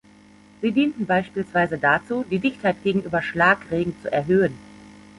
Sie 0.63 0.71
dienten 0.71 1.05
beispielsweise 1.05 1.77
dazu, 1.77 2.25
die 2.31 2.39
Dichtheit 2.39 2.81
gegenüber 2.81 3.21
Schlagregen 3.21 3.93
zu 4.01 4.11
erhöhen. 4.11 4.57